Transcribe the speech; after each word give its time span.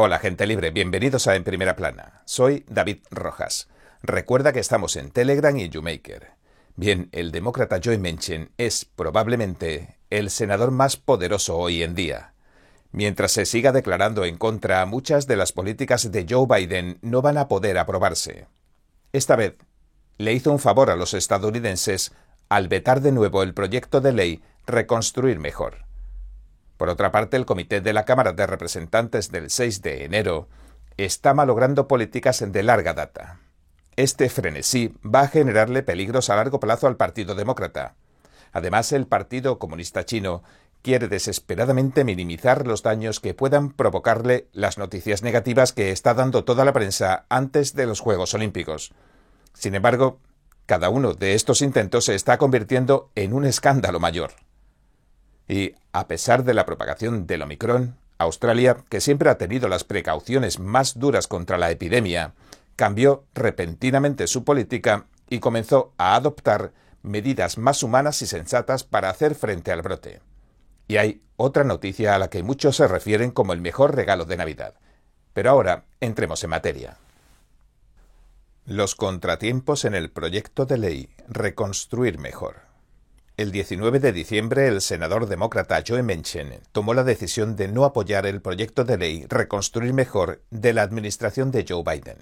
Hola 0.00 0.20
gente 0.20 0.46
libre, 0.46 0.70
bienvenidos 0.70 1.26
a 1.26 1.34
En 1.34 1.42
Primera 1.42 1.74
Plana. 1.74 2.22
Soy 2.24 2.64
David 2.68 2.98
Rojas. 3.10 3.66
Recuerda 4.00 4.52
que 4.52 4.60
estamos 4.60 4.94
en 4.94 5.10
Telegram 5.10 5.56
y 5.56 5.68
YouMaker. 5.70 6.34
Bien, 6.76 7.08
el 7.10 7.32
demócrata 7.32 7.80
Joe 7.82 7.98
Manchin 7.98 8.52
es 8.58 8.84
probablemente 8.84 9.98
el 10.10 10.30
senador 10.30 10.70
más 10.70 10.96
poderoso 10.96 11.56
hoy 11.56 11.82
en 11.82 11.96
día. 11.96 12.32
Mientras 12.92 13.32
se 13.32 13.44
siga 13.44 13.72
declarando 13.72 14.24
en 14.24 14.38
contra, 14.38 14.86
muchas 14.86 15.26
de 15.26 15.34
las 15.34 15.50
políticas 15.50 16.12
de 16.12 16.26
Joe 16.30 16.46
Biden 16.46 17.00
no 17.02 17.20
van 17.20 17.36
a 17.36 17.48
poder 17.48 17.76
aprobarse. 17.76 18.46
Esta 19.12 19.34
vez, 19.34 19.56
le 20.16 20.32
hizo 20.32 20.52
un 20.52 20.60
favor 20.60 20.90
a 20.90 20.96
los 20.96 21.12
estadounidenses 21.12 22.12
al 22.48 22.68
vetar 22.68 23.00
de 23.00 23.10
nuevo 23.10 23.42
el 23.42 23.52
proyecto 23.52 24.00
de 24.00 24.12
ley 24.12 24.42
Reconstruir 24.64 25.40
Mejor. 25.40 25.87
Por 26.78 26.88
otra 26.88 27.10
parte, 27.12 27.36
el 27.36 27.44
Comité 27.44 27.80
de 27.82 27.92
la 27.92 28.04
Cámara 28.04 28.32
de 28.32 28.46
Representantes 28.46 29.30
del 29.30 29.50
6 29.50 29.82
de 29.82 30.04
enero 30.04 30.48
está 30.96 31.34
malogrando 31.34 31.88
políticas 31.88 32.42
de 32.46 32.62
larga 32.62 32.94
data. 32.94 33.40
Este 33.96 34.28
frenesí 34.28 34.94
va 35.04 35.22
a 35.22 35.28
generarle 35.28 35.82
peligros 35.82 36.30
a 36.30 36.36
largo 36.36 36.60
plazo 36.60 36.86
al 36.86 36.96
Partido 36.96 37.34
Demócrata. 37.34 37.96
Además, 38.52 38.92
el 38.92 39.08
Partido 39.08 39.58
Comunista 39.58 40.04
Chino 40.04 40.44
quiere 40.82 41.08
desesperadamente 41.08 42.04
minimizar 42.04 42.64
los 42.64 42.84
daños 42.84 43.18
que 43.18 43.34
puedan 43.34 43.72
provocarle 43.72 44.46
las 44.52 44.78
noticias 44.78 45.24
negativas 45.24 45.72
que 45.72 45.90
está 45.90 46.14
dando 46.14 46.44
toda 46.44 46.64
la 46.64 46.72
prensa 46.72 47.26
antes 47.28 47.74
de 47.74 47.86
los 47.86 47.98
Juegos 47.98 48.34
Olímpicos. 48.34 48.92
Sin 49.52 49.74
embargo, 49.74 50.20
cada 50.66 50.90
uno 50.90 51.14
de 51.14 51.34
estos 51.34 51.60
intentos 51.60 52.04
se 52.04 52.14
está 52.14 52.38
convirtiendo 52.38 53.10
en 53.16 53.32
un 53.32 53.44
escándalo 53.44 53.98
mayor. 53.98 54.30
Y, 55.48 55.74
a 55.92 56.06
pesar 56.06 56.44
de 56.44 56.54
la 56.54 56.66
propagación 56.66 57.26
del 57.26 57.42
Omicron, 57.42 57.96
Australia, 58.18 58.76
que 58.88 59.00
siempre 59.00 59.30
ha 59.30 59.38
tenido 59.38 59.68
las 59.68 59.84
precauciones 59.84 60.58
más 60.58 60.98
duras 60.98 61.26
contra 61.26 61.56
la 61.56 61.70
epidemia, 61.70 62.34
cambió 62.76 63.24
repentinamente 63.34 64.26
su 64.26 64.44
política 64.44 65.06
y 65.30 65.40
comenzó 65.40 65.92
a 65.98 66.14
adoptar 66.14 66.72
medidas 67.02 67.58
más 67.58 67.82
humanas 67.82 68.20
y 68.22 68.26
sensatas 68.26 68.84
para 68.84 69.08
hacer 69.10 69.34
frente 69.34 69.72
al 69.72 69.82
brote. 69.82 70.20
Y 70.86 70.96
hay 70.96 71.22
otra 71.36 71.64
noticia 71.64 72.14
a 72.14 72.18
la 72.18 72.28
que 72.28 72.42
muchos 72.42 72.76
se 72.76 72.88
refieren 72.88 73.30
como 73.30 73.52
el 73.52 73.60
mejor 73.60 73.94
regalo 73.94 74.24
de 74.24 74.36
Navidad. 74.36 74.74
Pero 75.32 75.50
ahora 75.50 75.84
entremos 76.00 76.42
en 76.44 76.50
materia. 76.50 76.96
Los 78.64 78.94
contratiempos 78.94 79.84
en 79.84 79.94
el 79.94 80.10
proyecto 80.10 80.66
de 80.66 80.78
ley 80.78 81.10
Reconstruir 81.28 82.18
Mejor. 82.18 82.67
El 83.38 83.52
19 83.52 84.00
de 84.00 84.10
diciembre, 84.10 84.66
el 84.66 84.80
senador 84.80 85.26
demócrata 85.26 85.84
Joe 85.86 86.02
Manchin 86.02 86.54
tomó 86.72 86.92
la 86.92 87.04
decisión 87.04 87.54
de 87.54 87.68
no 87.68 87.84
apoyar 87.84 88.26
el 88.26 88.40
proyecto 88.40 88.82
de 88.82 88.98
ley 88.98 89.26
Reconstruir 89.28 89.92
Mejor 89.92 90.42
de 90.50 90.72
la 90.72 90.82
administración 90.82 91.52
de 91.52 91.64
Joe 91.66 91.84
Biden. 91.84 92.16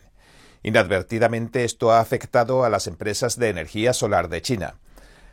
Inadvertidamente 0.62 1.64
esto 1.64 1.90
ha 1.90 2.00
afectado 2.00 2.66
a 2.66 2.68
las 2.68 2.86
empresas 2.86 3.38
de 3.38 3.48
energía 3.48 3.94
solar 3.94 4.28
de 4.28 4.42
China. 4.42 4.74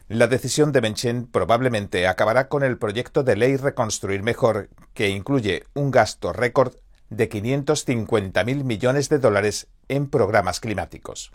La 0.08 0.28
decisión 0.28 0.72
de 0.72 0.80
Manchin 0.80 1.28
probablemente 1.28 2.08
acabará 2.08 2.48
con 2.48 2.64
el 2.64 2.78
proyecto 2.78 3.24
de 3.24 3.36
ley 3.36 3.58
Reconstruir 3.58 4.24
Mejor, 4.24 4.70
que 4.94 5.10
incluye 5.10 5.66
un 5.74 5.92
gasto 5.92 6.32
récord 6.32 6.76
de 7.10 7.30
550.000 7.30 8.64
millones 8.64 9.10
de 9.10 9.20
dólares 9.20 9.68
en 9.90 10.10
programas 10.10 10.62
climáticos. 10.62 11.34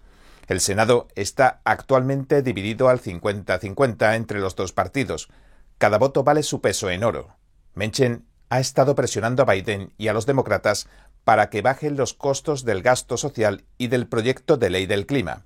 El 0.49 0.61
Senado 0.61 1.09
está 1.15 1.61
actualmente 1.65 2.41
dividido 2.43 2.89
al 2.89 3.01
50-50 3.01 4.17
entre 4.17 4.41
los 4.41 4.57
dos 4.57 4.73
partidos. 4.73 5.29
Cada 5.77 5.99
voto 5.99 6.25
vale 6.25 6.43
su 6.43 6.63
peso 6.63 6.89
en 6.91 7.05
oro. 7.05 7.37
Menchen 7.75 8.25
ha 8.49 8.59
estado 8.59 8.95
presionando 8.95 9.43
a 9.43 9.53
Biden 9.53 9.93
y 9.99 10.09
a 10.09 10.15
los 10.15 10.25
demócratas 10.25 10.89
para 11.25 11.51
que 11.51 11.61
bajen 11.61 11.99
los 11.99 12.15
costos 12.15 12.65
del 12.65 12.81
gasto 12.81 13.19
social 13.19 13.67
y 13.77 13.89
del 13.89 14.07
proyecto 14.07 14.57
de 14.57 14.71
ley 14.71 14.87
del 14.87 15.05
clima. 15.05 15.45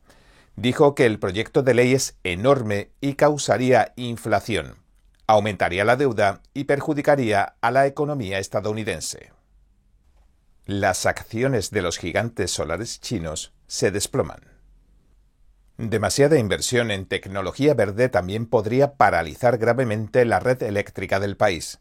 Dijo 0.55 0.95
que 0.95 1.05
el 1.05 1.19
proyecto 1.19 1.65
de 1.65 1.75
ley 1.75 1.95
es 1.95 2.17
enorme 2.23 2.93
y 3.01 3.15
causaría 3.15 3.93
inflación, 3.97 4.77
aumentaría 5.27 5.85
la 5.85 5.97
deuda 5.97 6.43
y 6.55 6.65
perjudicaría 6.65 7.57
a 7.61 7.71
la 7.73 7.87
economía 7.87 8.39
estadounidense. 8.39 9.33
Las 10.65 11.07
acciones 11.07 11.73
de 11.73 11.83
los 11.83 11.99
gigantes 11.99 12.53
solares 12.53 13.01
chinos 13.01 13.53
se 13.67 13.91
desploman. 13.91 14.52
Demasiada 15.79 16.39
inversión 16.39 16.91
en 16.91 17.07
tecnología 17.07 17.75
verde 17.75 18.09
también 18.09 18.47
podría 18.47 18.95
paralizar 18.95 19.59
gravemente 19.59 20.25
la 20.25 20.39
red 20.39 20.63
eléctrica 20.63 21.19
del 21.19 21.37
país. 21.37 21.81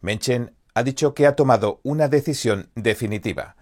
Menchen 0.00 0.54
ha 0.74 0.82
dicho 0.82 1.14
que 1.14 1.26
ha 1.26 1.36
tomado 1.36 1.80
una 1.82 2.08
decisión 2.08 2.70
definitiva. 2.74 3.56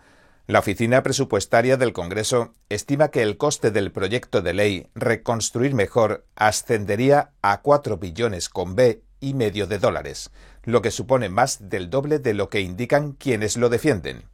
La 0.47 0.59
Oficina 0.59 1.03
Presupuestaria 1.03 1.77
del 1.77 1.93
Congreso 1.93 2.55
estima 2.69 3.13
que 3.13 3.23
el 3.23 3.37
coste 3.37 3.71
del 3.71 3.93
proyecto 3.93 4.43
de 4.43 4.53
ley 4.53 4.89
Reconstruir 4.95 5.75
Mejor 5.75 6.27
ascendería 6.35 7.31
a 7.41 7.63
4 7.63 7.99
billones 7.99 8.49
con 8.49 8.75
B 8.75 9.03
y 9.21 9.35
medio 9.35 9.69
de 9.69 9.79
dólares, 9.79 10.31
lo 10.65 10.83
que 10.83 10.91
supone 10.91 11.29
más 11.29 11.69
del 11.69 11.89
doble 11.89 12.19
de 12.19 12.35
lo 12.35 12.49
que 12.49 12.61
indican 12.61 13.13
quienes 13.13 13.57
lo 13.57 13.69
defienden. 13.69 14.25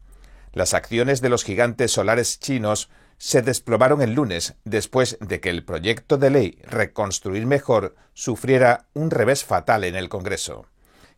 Las 0.53 0.73
acciones 0.73 1.21
de 1.21 1.29
los 1.29 1.45
gigantes 1.45 1.93
solares 1.93 2.41
chinos 2.41 2.89
se 3.19 3.43
desplomaron 3.43 4.03
el 4.03 4.12
lunes 4.12 4.54
después 4.65 5.16
de 5.21 5.41
que 5.41 5.50
el 5.50 5.65
proyecto 5.65 6.19
de 6.19 6.31
ley 6.31 6.59
Reconstruir 6.65 7.47
Mejor 7.47 7.94
sufriera 8.15 8.87
un 8.94 9.10
revés 9.10 9.44
fatal 9.44 9.84
en 9.84 9.97
el 9.97 10.09
Congreso. 10.09 10.66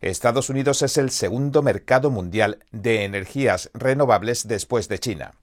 Estados 0.01 0.49
Unidos 0.49 0.81
es 0.81 0.97
el 0.97 1.11
segundo 1.11 1.61
mercado 1.61 2.09
mundial 2.09 2.63
de 2.71 3.03
energías 3.03 3.69
renovables 3.73 4.47
después 4.47 4.87
de 4.87 4.99
China. 4.99 5.33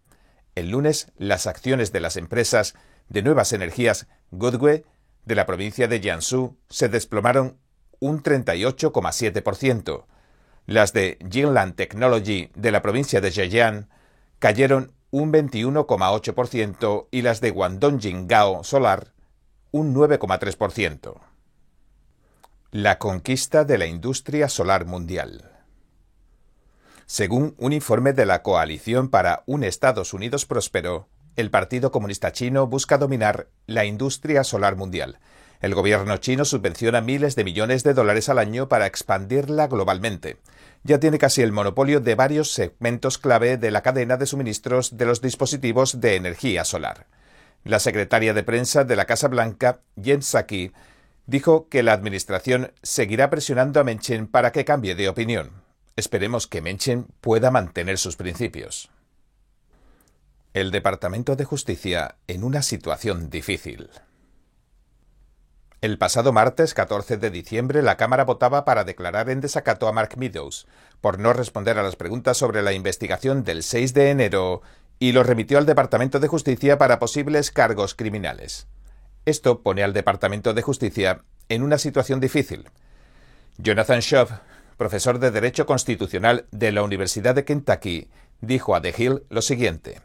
El 0.54 0.70
lunes, 0.70 1.12
las 1.18 1.46
acciones 1.46 1.92
de 1.92 2.00
las 2.00 2.16
empresas 2.16 2.74
de 3.10 3.22
nuevas 3.22 3.52
energías 3.52 4.06
Goodway 4.30 4.84
de 5.26 5.34
la 5.34 5.44
provincia 5.44 5.88
de 5.88 6.00
Jiangsu 6.00 6.56
se 6.70 6.88
desplomaron 6.88 7.58
un 8.00 8.22
38,7%. 8.22 10.06
Las 10.64 10.92
de 10.94 11.18
Jinland 11.30 11.74
Technology 11.74 12.50
de 12.54 12.72
la 12.72 12.80
provincia 12.80 13.20
de 13.20 13.30
Zhejiang 13.30 13.88
cayeron 14.38 14.92
un 15.18 15.32
21,8% 15.32 17.06
y 17.10 17.22
las 17.22 17.40
de 17.40 17.50
Guangdong 17.50 17.98
Jingao 17.98 18.62
Solar 18.64 19.14
un 19.70 19.94
9,3%. 19.94 21.14
La 22.70 22.98
conquista 22.98 23.64
de 23.64 23.78
la 23.78 23.86
industria 23.86 24.50
solar 24.50 24.84
mundial. 24.84 25.52
Según 27.06 27.54
un 27.56 27.72
informe 27.72 28.12
de 28.12 28.26
la 28.26 28.42
Coalición 28.42 29.08
para 29.08 29.42
un 29.46 29.64
Estados 29.64 30.12
Unidos 30.12 30.44
Próspero, 30.44 31.08
el 31.36 31.50
Partido 31.50 31.90
Comunista 31.90 32.32
Chino 32.32 32.66
busca 32.66 32.98
dominar 32.98 33.48
la 33.66 33.86
industria 33.86 34.44
solar 34.44 34.76
mundial. 34.76 35.18
El 35.62 35.74
gobierno 35.74 36.18
chino 36.18 36.44
subvenciona 36.44 37.00
miles 37.00 37.36
de 37.36 37.44
millones 37.44 37.84
de 37.84 37.94
dólares 37.94 38.28
al 38.28 38.38
año 38.38 38.68
para 38.68 38.84
expandirla 38.84 39.66
globalmente 39.66 40.36
ya 40.84 41.00
tiene 41.00 41.18
casi 41.18 41.42
el 41.42 41.52
monopolio 41.52 42.00
de 42.00 42.14
varios 42.14 42.52
segmentos 42.52 43.18
clave 43.18 43.56
de 43.56 43.70
la 43.70 43.82
cadena 43.82 44.16
de 44.16 44.26
suministros 44.26 44.96
de 44.96 45.06
los 45.06 45.20
dispositivos 45.20 46.00
de 46.00 46.16
energía 46.16 46.64
solar. 46.64 47.06
La 47.64 47.80
secretaria 47.80 48.32
de 48.32 48.44
prensa 48.44 48.84
de 48.84 48.96
la 48.96 49.06
Casa 49.06 49.28
Blanca, 49.28 49.80
Jen 50.00 50.22
Psaki, 50.22 50.72
dijo 51.26 51.68
que 51.68 51.82
la 51.82 51.92
administración 51.92 52.72
seguirá 52.82 53.30
presionando 53.30 53.80
a 53.80 53.84
Menchen 53.84 54.28
para 54.28 54.52
que 54.52 54.64
cambie 54.64 54.94
de 54.94 55.08
opinión. 55.08 55.50
Esperemos 55.96 56.46
que 56.46 56.62
Menchen 56.62 57.06
pueda 57.20 57.50
mantener 57.50 57.98
sus 57.98 58.16
principios. 58.16 58.90
El 60.54 60.70
Departamento 60.70 61.36
de 61.36 61.44
Justicia 61.44 62.16
en 62.28 62.44
una 62.44 62.62
situación 62.62 63.28
difícil. 63.28 63.90
El 65.82 65.98
pasado 65.98 66.32
martes 66.32 66.72
14 66.72 67.18
de 67.18 67.30
diciembre 67.30 67.82
la 67.82 67.98
Cámara 67.98 68.24
votaba 68.24 68.64
para 68.64 68.84
declarar 68.84 69.28
en 69.28 69.42
desacato 69.42 69.86
a 69.88 69.92
Mark 69.92 70.16
Meadows 70.16 70.66
por 71.02 71.18
no 71.18 71.34
responder 71.34 71.78
a 71.78 71.82
las 71.82 71.96
preguntas 71.96 72.38
sobre 72.38 72.62
la 72.62 72.72
investigación 72.72 73.44
del 73.44 73.62
6 73.62 73.92
de 73.92 74.10
enero 74.10 74.62
y 74.98 75.12
lo 75.12 75.22
remitió 75.22 75.58
al 75.58 75.66
Departamento 75.66 76.18
de 76.18 76.28
Justicia 76.28 76.78
para 76.78 76.98
posibles 76.98 77.50
cargos 77.50 77.94
criminales. 77.94 78.68
Esto 79.26 79.60
pone 79.62 79.82
al 79.82 79.92
Departamento 79.92 80.54
de 80.54 80.62
Justicia 80.62 81.24
en 81.50 81.62
una 81.62 81.76
situación 81.76 82.20
difícil. 82.20 82.70
Jonathan 83.58 84.00
Schaub, 84.00 84.30
profesor 84.78 85.18
de 85.18 85.30
Derecho 85.30 85.66
Constitucional 85.66 86.46
de 86.52 86.72
la 86.72 86.84
Universidad 86.84 87.34
de 87.34 87.44
Kentucky, 87.44 88.08
dijo 88.40 88.74
a 88.74 88.80
The 88.80 88.94
Hill 88.96 89.24
lo 89.28 89.42
siguiente. 89.42 90.00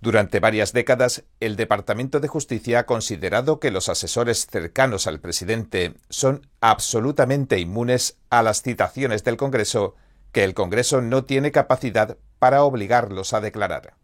Durante 0.00 0.40
varias 0.40 0.72
décadas, 0.72 1.24
el 1.40 1.56
Departamento 1.56 2.20
de 2.20 2.28
Justicia 2.28 2.80
ha 2.80 2.86
considerado 2.86 3.60
que 3.60 3.70
los 3.70 3.88
asesores 3.88 4.46
cercanos 4.46 5.06
al 5.06 5.20
presidente 5.20 5.94
son 6.10 6.46
absolutamente 6.60 7.58
inmunes 7.58 8.18
a 8.28 8.42
las 8.42 8.62
citaciones 8.62 9.24
del 9.24 9.36
Congreso, 9.36 9.94
que 10.32 10.44
el 10.44 10.54
Congreso 10.54 11.00
no 11.00 11.24
tiene 11.24 11.50
capacidad 11.50 12.18
para 12.38 12.62
obligarlos 12.62 13.32
a 13.32 13.40
declarar. 13.40 13.94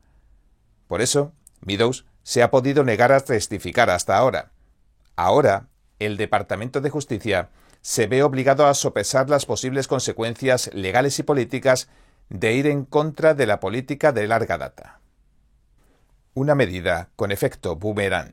Por 0.89 1.03
eso, 1.03 1.33
Meadows 1.61 2.07
se 2.23 2.43
ha 2.43 2.51
podido 2.51 2.85
negar 2.85 3.13
a 3.13 3.21
testificar 3.21 3.91
hasta 3.91 4.17
ahora. 4.17 4.53
Ahora, 5.15 5.69
el 5.99 6.17
Departamento 6.17 6.81
de 6.81 6.91
Justicia 6.91 7.51
se 7.83 8.07
ve 8.07 8.23
obligado 8.23 8.67
a 8.67 8.75
sopesar 8.75 9.29
las 9.29 9.45
posibles 9.45 9.89
consecuencias 9.89 10.71
legales 10.73 11.19
y 11.19 11.23
políticas 11.23 11.89
de 12.31 12.55
ir 12.55 12.67
en 12.67 12.87
contra 12.87 13.35
de 13.35 13.47
la 13.47 13.61
política 13.61 14.13
de 14.13 14.27
larga 14.27 14.57
data. 14.57 15.02
Una 16.35 16.55
medida 16.55 17.11
con 17.15 17.31
efecto 17.31 17.77
boomerang. 17.77 18.33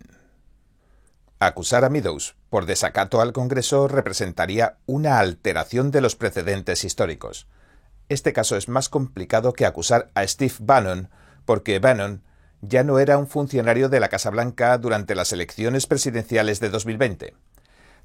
Acusar 1.37 1.83
a 1.83 1.89
Meadows 1.89 2.37
por 2.49 2.65
desacato 2.65 3.19
al 3.19 3.33
Congreso 3.33 3.89
representaría 3.89 4.77
una 4.85 5.19
alteración 5.19 5.91
de 5.91 5.99
los 5.99 6.15
precedentes 6.15 6.85
históricos. 6.85 7.47
Este 8.07 8.31
caso 8.31 8.55
es 8.55 8.69
más 8.69 8.87
complicado 8.87 9.51
que 9.51 9.65
acusar 9.65 10.11
a 10.13 10.25
Steve 10.25 10.53
Bannon, 10.61 11.09
porque 11.43 11.79
Bannon 11.79 12.23
ya 12.61 12.85
no 12.85 12.99
era 12.99 13.17
un 13.17 13.27
funcionario 13.27 13.89
de 13.89 13.99
la 13.99 14.07
Casa 14.07 14.29
Blanca 14.29 14.77
durante 14.77 15.13
las 15.13 15.33
elecciones 15.33 15.85
presidenciales 15.85 16.61
de 16.61 16.69
2020. 16.69 17.35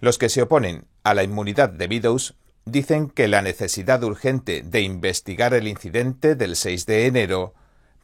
Los 0.00 0.18
que 0.18 0.28
se 0.28 0.42
oponen 0.42 0.88
a 1.04 1.14
la 1.14 1.22
inmunidad 1.22 1.68
de 1.68 1.86
Meadows 1.86 2.34
dicen 2.64 3.10
que 3.10 3.28
la 3.28 3.42
necesidad 3.42 4.02
urgente 4.02 4.62
de 4.62 4.80
investigar 4.80 5.54
el 5.54 5.68
incidente 5.68 6.34
del 6.34 6.56
6 6.56 6.84
de 6.86 7.06
enero 7.06 7.54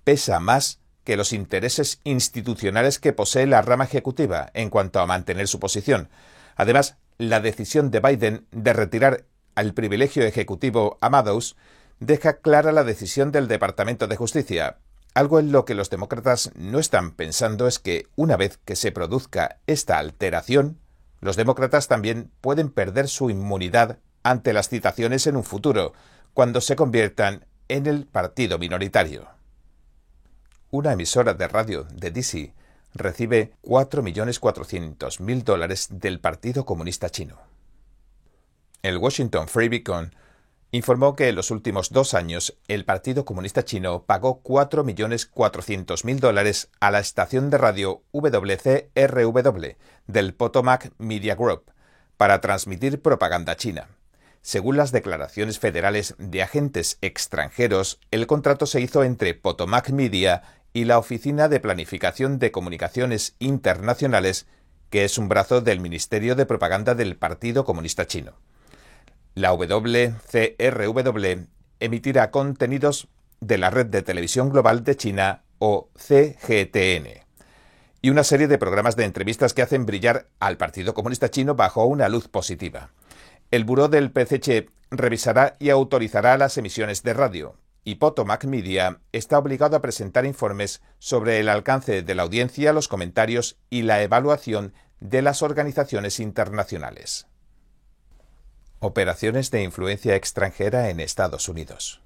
pesa 0.04 0.38
más 0.38 0.80
que 1.10 1.16
los 1.16 1.32
intereses 1.32 1.98
institucionales 2.04 3.00
que 3.00 3.12
posee 3.12 3.44
la 3.48 3.62
rama 3.62 3.82
ejecutiva 3.82 4.48
en 4.54 4.70
cuanto 4.70 5.00
a 5.00 5.06
mantener 5.06 5.48
su 5.48 5.58
posición. 5.58 6.08
Además, 6.54 6.98
la 7.18 7.40
decisión 7.40 7.90
de 7.90 7.98
Biden 7.98 8.46
de 8.52 8.72
retirar 8.72 9.24
al 9.56 9.74
privilegio 9.74 10.22
ejecutivo 10.22 10.98
a 11.00 11.10
Meadows 11.10 11.56
deja 11.98 12.34
clara 12.34 12.70
la 12.70 12.84
decisión 12.84 13.32
del 13.32 13.48
Departamento 13.48 14.06
de 14.06 14.14
Justicia, 14.14 14.76
algo 15.14 15.40
en 15.40 15.50
lo 15.50 15.64
que 15.64 15.74
los 15.74 15.90
demócratas 15.90 16.52
no 16.54 16.78
están 16.78 17.10
pensando 17.10 17.66
es 17.66 17.80
que 17.80 18.06
una 18.14 18.36
vez 18.36 18.60
que 18.64 18.76
se 18.76 18.92
produzca 18.92 19.58
esta 19.66 19.98
alteración, 19.98 20.78
los 21.20 21.34
demócratas 21.34 21.88
también 21.88 22.30
pueden 22.40 22.70
perder 22.70 23.08
su 23.08 23.30
inmunidad 23.30 23.98
ante 24.22 24.52
las 24.52 24.68
citaciones 24.68 25.26
en 25.26 25.34
un 25.34 25.42
futuro, 25.42 25.92
cuando 26.34 26.60
se 26.60 26.76
conviertan 26.76 27.46
en 27.66 27.86
el 27.86 28.06
partido 28.06 28.60
minoritario. 28.60 29.39
Una 30.72 30.92
emisora 30.92 31.34
de 31.34 31.48
radio 31.48 31.82
de 31.82 32.12
DC 32.12 32.54
recibe 32.94 33.54
4.400.000 33.64 35.42
dólares 35.42 35.88
del 35.90 36.20
Partido 36.20 36.64
Comunista 36.64 37.10
Chino. 37.10 37.38
El 38.80 38.98
Washington 38.98 39.48
Free 39.48 39.68
Beacon 39.68 40.14
informó 40.70 41.16
que 41.16 41.28
en 41.28 41.34
los 41.34 41.50
últimos 41.50 41.90
dos 41.90 42.14
años 42.14 42.56
el 42.68 42.84
Partido 42.84 43.24
Comunista 43.24 43.64
Chino 43.64 44.04
pagó 44.04 44.44
4.400.000 44.44 46.20
dólares 46.20 46.70
a 46.78 46.92
la 46.92 47.00
estación 47.00 47.50
de 47.50 47.58
radio 47.58 48.04
WCRW 48.12 49.74
del 50.06 50.34
Potomac 50.34 50.92
Media 50.98 51.34
Group 51.34 51.64
para 52.16 52.40
transmitir 52.40 53.02
propaganda 53.02 53.56
china. 53.56 53.88
Según 54.42 54.76
las 54.78 54.90
declaraciones 54.90 55.58
federales 55.58 56.14
de 56.18 56.42
agentes 56.42 56.98
extranjeros, 57.02 58.00
el 58.10 58.26
contrato 58.26 58.66
se 58.66 58.80
hizo 58.80 59.04
entre 59.04 59.34
Potomac 59.34 59.90
Media 59.90 60.42
y 60.72 60.84
la 60.84 60.98
Oficina 60.98 61.48
de 61.48 61.60
Planificación 61.60 62.38
de 62.38 62.50
Comunicaciones 62.50 63.36
Internacionales, 63.38 64.46
que 64.88 65.04
es 65.04 65.18
un 65.18 65.28
brazo 65.28 65.60
del 65.60 65.80
Ministerio 65.80 66.36
de 66.36 66.46
Propaganda 66.46 66.94
del 66.94 67.16
Partido 67.16 67.64
Comunista 67.64 68.06
Chino. 68.06 68.32
La 69.34 69.52
WCRW 69.52 71.46
emitirá 71.78 72.30
contenidos 72.30 73.08
de 73.40 73.58
la 73.58 73.70
Red 73.70 73.86
de 73.86 74.02
Televisión 74.02 74.48
Global 74.48 74.84
de 74.84 74.96
China 74.96 75.42
o 75.58 75.90
CGTN 75.96 77.26
y 78.02 78.10
una 78.10 78.24
serie 78.24 78.48
de 78.48 78.58
programas 78.58 78.96
de 78.96 79.04
entrevistas 79.04 79.52
que 79.52 79.62
hacen 79.62 79.86
brillar 79.86 80.28
al 80.40 80.56
Partido 80.56 80.94
Comunista 80.94 81.30
Chino 81.30 81.54
bajo 81.54 81.84
una 81.84 82.08
luz 82.08 82.28
positiva. 82.28 82.90
El 83.50 83.64
buró 83.64 83.88
del 83.88 84.12
PCC 84.12 84.70
revisará 84.90 85.56
y 85.58 85.70
autorizará 85.70 86.36
las 86.36 86.56
emisiones 86.56 87.02
de 87.02 87.14
radio, 87.14 87.56
y 87.82 87.96
Potomac 87.96 88.44
Media 88.44 89.00
está 89.12 89.38
obligado 89.38 89.76
a 89.76 89.82
presentar 89.82 90.24
informes 90.24 90.82
sobre 90.98 91.40
el 91.40 91.48
alcance 91.48 92.02
de 92.02 92.14
la 92.14 92.22
audiencia, 92.22 92.72
los 92.72 92.88
comentarios 92.88 93.56
y 93.68 93.82
la 93.82 94.02
evaluación 94.02 94.72
de 95.00 95.22
las 95.22 95.42
organizaciones 95.42 96.20
internacionales. 96.20 97.26
Operaciones 98.78 99.50
de 99.50 99.62
influencia 99.62 100.14
extranjera 100.14 100.90
en 100.90 101.00
Estados 101.00 101.48
Unidos. 101.48 102.00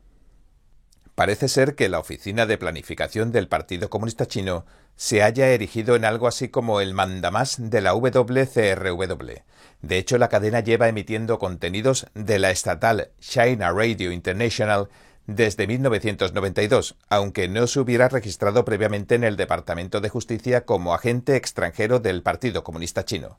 Parece 1.15 1.49
ser 1.49 1.77
que 1.77 1.89
la 1.89 2.01
Oficina 2.01 2.47
de 2.47 2.59
Planificación 2.59 3.31
del 3.31 3.49
Partido 3.49 3.89
Comunista 3.91 4.27
Chino 4.27 4.65
se 4.97 5.23
haya 5.23 5.49
erigido 5.49 5.95
en 5.95 6.05
algo 6.05 6.27
así 6.27 6.49
como 6.49 6.81
el 6.81 6.95
mandamás 6.95 7.57
de 7.59 7.81
la 7.81 7.93
WCRW. 7.93 9.43
De 9.85 9.99
hecho, 9.99 10.17
la 10.17 10.31
cadena 10.31 10.61
lleva 10.61 10.89
emitiendo 10.89 11.39
contenidos 11.39 12.07
de 12.15 12.39
la 12.39 12.51
estatal 12.51 13.11
China 13.21 13.71
Radio 13.71 14.13
International 14.13 14.89
desde 15.27 15.67
1992, 15.67 16.97
aunque 17.11 17.49
no 17.49 17.67
se 17.67 17.81
hubiera 17.81 18.09
registrado 18.09 18.65
previamente 18.65 19.15
en 19.15 19.25
el 19.25 19.37
Departamento 19.37 20.01
de 20.01 20.09
Justicia 20.09 20.65
como 20.65 20.95
agente 20.95 21.37
extranjero 21.37 22.01
del 22.01 22.23
Partido 22.23 22.65
Comunista 22.65 23.05
Chino. 23.05 23.39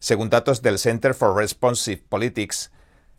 Según 0.00 0.28
datos 0.28 0.60
del 0.60 0.80
Center 0.80 1.14
for 1.14 1.36
Responsive 1.36 2.02
Politics, 2.08 2.72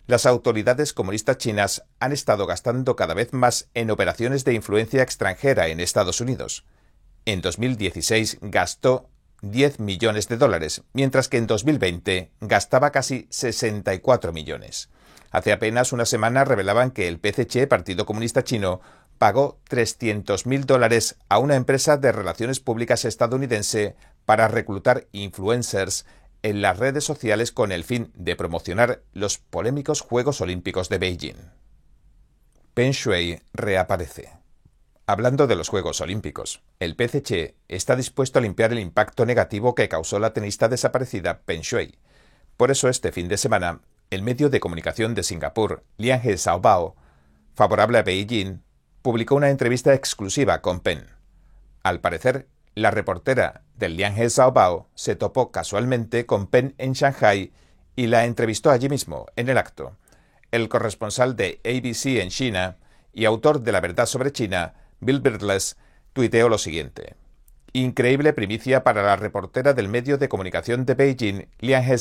las 0.07 0.25
autoridades 0.25 0.92
comunistas 0.92 1.38
chinas 1.38 1.86
han 2.01 2.12
estado 2.12 2.47
gastando 2.47 2.97
cada 2.97 3.13
vez 3.13 3.31
más 3.31 3.69
en 3.75 3.92
operaciones 3.92 4.44
de 4.44 4.56
influencia 4.56 5.04
extranjera 5.04 5.69
en 5.69 5.80
Estados 5.80 6.19
Unidos. 6.19 6.65
En 7.24 7.39
2016 7.39 8.39
gastó 8.42 9.09
10 9.42 9.80
millones 9.80 10.28
de 10.28 10.38
dólares, 10.38 10.84
mientras 10.94 11.28
que 11.28 11.38
en 11.38 11.48
2020 11.48 12.32
gastaba 12.42 12.92
casi 12.92 13.28
64 13.30 14.34
millones. 14.34 14.90
Hace 15.32 15.52
apenas 15.52 15.94
una 15.94 16.06
semana 16.06 16.46
revelaban 16.46 16.92
que 16.92 17.08
el 17.08 17.20
PCC, 17.20 17.68
Partido 17.68 18.06
Comunista 18.06 18.44
Chino, 18.44 18.82
pagó 19.18 19.60
300.000 19.70 20.66
dólares 20.66 21.18
a 21.30 21.38
una 21.38 21.56
empresa 21.56 21.98
de 21.98 22.12
relaciones 22.12 22.60
públicas 22.60 23.06
estadounidense 23.06 23.96
para 24.26 24.48
reclutar 24.48 25.08
influencers 25.12 26.06
en 26.44 26.62
las 26.62 26.78
redes 26.78 27.04
sociales 27.04 27.52
con 27.52 27.72
el 27.72 27.84
fin 27.84 28.12
de 28.16 28.36
promocionar 28.36 29.04
los 29.14 29.38
polémicos 29.38 30.02
Juegos 30.02 30.42
Olímpicos 30.42 30.90
de 30.90 30.98
Beijing. 30.98 31.52
Peng 32.74 32.92
Shui 32.92 33.42
reaparece. 33.54 34.41
Hablando 35.07 35.48
de 35.48 35.56
los 35.56 35.69
Juegos 35.69 36.00
Olímpicos, 36.00 36.62
el 36.80 36.95
PCC 36.95 37.56
está 37.68 37.95
dispuesto 37.95 38.39
a 38.39 38.42
limpiar 38.42 38.71
el 38.71 38.80
impacto 38.80 39.25
negativo 39.25 39.75
que 39.75 39.89
causó 39.89 40.19
la 40.19 40.31
tenista 40.31 40.69
desaparecida 40.69 41.42
Peng 41.42 41.62
Shui. 41.62 41.98
Por 42.56 42.71
eso 42.71 42.88
este 42.88 43.12
fin 43.12 43.27
de 43.27 43.38
semana, 43.38 43.81
el 44.12 44.21
medio 44.21 44.50
de 44.50 44.59
comunicación 44.59 45.15
de 45.15 45.24
Singapur, 45.24 45.83
Lianhe 45.98 46.38
Shaobao, 46.38 46.95
favorable 47.56 47.98
a 47.98 48.03
Beijing, 48.03 48.62
publicó 49.01 49.36
una 49.36 49.50
entrevista 49.50 49.94
exclusiva 49.94 50.62
con 50.62 50.80
Peng. 50.80 51.06
Al 51.83 51.99
parecer, 51.99 52.47
la 52.76 52.92
reportera 52.92 53.64
del 53.76 53.97
Lianhe 53.97 54.30
Shaobao 54.30 54.87
se 54.95 55.16
topó 55.16 55.52
casualmente 55.52 56.26
con 56.26 56.47
Pen 56.47 56.76
en 56.78 56.94
Shanghai 56.94 57.52
y 57.95 58.07
la 58.07 58.26
entrevistó 58.26 58.69
allí 58.69 58.87
mismo, 58.87 59.26
en 59.35 59.49
el 59.49 59.57
acto. 59.57 59.97
El 60.52 60.69
corresponsal 60.69 61.35
de 61.35 61.59
ABC 61.66 62.21
en 62.21 62.30
China 62.30 62.78
y 63.11 63.26
autor 63.26 63.61
de 63.61 63.71
La 63.71 63.81
Verdad 63.81 64.06
sobre 64.06 64.31
China, 64.31 64.76
Bill 65.02 65.20
Birdless, 65.20 65.78
tuiteó 66.14 66.48
lo 66.48 66.58
siguiente. 66.58 67.16
Increíble 67.74 68.34
primicia 68.34 68.84
para 68.84 69.04
la 69.04 69.16
reportera 69.16 69.74
del 69.74 69.88
medio 69.88 70.18
de 70.18 70.30
comunicación 70.30 70.86
de 70.86 70.94
Beijing, 70.94 71.48
Lian 71.60 71.84
He 71.84 71.98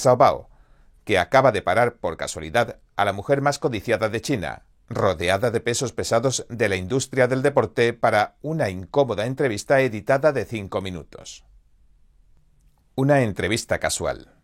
que 1.05 1.19
acaba 1.19 1.51
de 1.51 1.63
parar 1.63 1.97
por 1.97 2.17
casualidad 2.17 2.79
a 2.97 3.05
la 3.05 3.13
mujer 3.13 3.41
más 3.41 3.59
codiciada 3.59 4.09
de 4.09 4.21
China, 4.21 4.65
rodeada 4.89 5.51
de 5.51 5.61
pesos 5.61 5.93
pesados 5.93 6.45
de 6.49 6.69
la 6.69 6.77
industria 6.77 7.27
del 7.27 7.43
deporte 7.43 7.93
para 7.93 8.37
una 8.43 8.69
incómoda 8.69 9.27
entrevista 9.27 9.81
editada 9.81 10.33
de 10.33 10.45
cinco 10.45 10.81
minutos. 10.81 11.45
Una 12.97 13.23
entrevista 13.23 13.79
casual. 13.79 14.35